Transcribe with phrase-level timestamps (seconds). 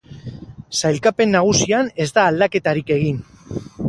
[0.77, 3.21] Sailkapen nagusian ez da aldaketarik egin.